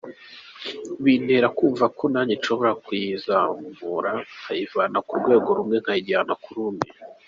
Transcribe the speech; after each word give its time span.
Bintera 1.03 1.47
kumva 1.57 1.85
ko 1.97 2.03
nanjye 2.13 2.33
nshobora 2.39 2.73
kuyizamura 2.85 4.11
nkayivana 4.39 4.99
ku 5.07 5.13
rwego 5.19 5.49
rumwe 5.57 5.75
nkayigeza 5.83 6.33
ku 6.43 6.49
rundi. 6.57 6.87